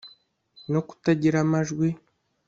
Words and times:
no 0.71 0.79
kutagira 0.87 1.37
amajwi 1.45 1.87